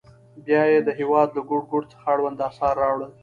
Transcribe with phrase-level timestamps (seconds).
[0.45, 3.11] بیا یې د هېواد له ګوټ ګوټ څخه اړوند اثار راوړل.